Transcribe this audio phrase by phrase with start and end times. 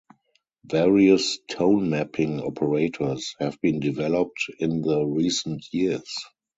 [0.65, 6.11] Various tone mapping operators have been developed in the recent years.